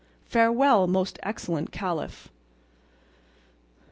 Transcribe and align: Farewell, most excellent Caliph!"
Farewell, 0.25 0.87
most 0.87 1.19
excellent 1.21 1.71
Caliph!" 1.71 2.31